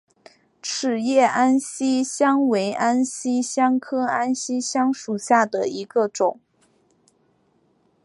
[0.63, 6.39] 齿叶安息香为安息香科安息香属下的一个种。